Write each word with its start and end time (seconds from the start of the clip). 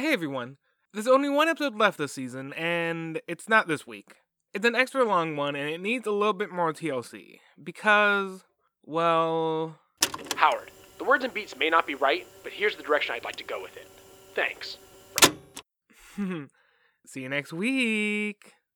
Hey 0.00 0.14
everyone, 0.14 0.56
there's 0.94 1.06
only 1.06 1.28
one 1.28 1.46
episode 1.46 1.76
left 1.76 1.98
this 1.98 2.14
season, 2.14 2.54
and 2.54 3.20
it's 3.28 3.50
not 3.50 3.68
this 3.68 3.86
week. 3.86 4.14
It's 4.54 4.64
an 4.64 4.74
extra 4.74 5.04
long 5.04 5.36
one, 5.36 5.54
and 5.54 5.68
it 5.68 5.78
needs 5.78 6.06
a 6.06 6.10
little 6.10 6.32
bit 6.32 6.50
more 6.50 6.72
TLC. 6.72 7.40
Because, 7.62 8.42
well. 8.82 9.76
Howard, 10.36 10.70
the 10.96 11.04
words 11.04 11.22
and 11.22 11.34
beats 11.34 11.54
may 11.54 11.68
not 11.68 11.86
be 11.86 11.96
right, 11.96 12.26
but 12.42 12.50
here's 12.50 12.76
the 12.76 12.82
direction 12.82 13.14
I'd 13.14 13.26
like 13.26 13.36
to 13.36 13.44
go 13.44 13.60
with 13.60 13.76
it. 13.76 13.88
Thanks. 14.34 14.78
See 17.06 17.20
you 17.20 17.28
next 17.28 17.52
week. 17.52 18.54